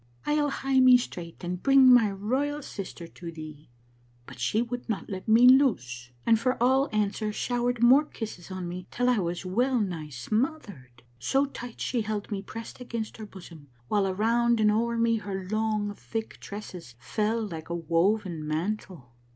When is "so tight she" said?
11.19-12.01